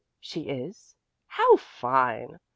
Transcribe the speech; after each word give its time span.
She 0.19 0.49
is? 0.49 0.95
How 1.27 1.57
fine! 1.57 2.39